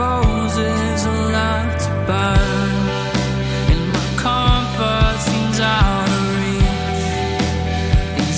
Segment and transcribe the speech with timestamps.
[0.00, 2.74] roses are left to burn,
[3.72, 6.22] and my comfort seems out of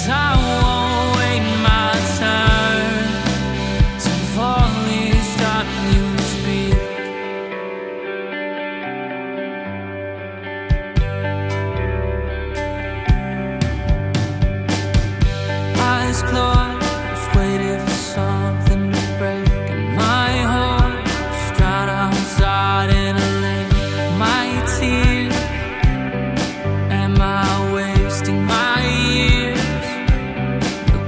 [0.08, 3.04] I won't wait my turn
[4.04, 4.62] to fall.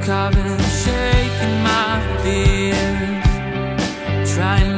[0.06, 3.24] I've been shaking my fears,
[4.34, 4.73] trying.